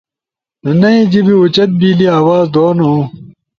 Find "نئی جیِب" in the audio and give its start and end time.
0.79-1.27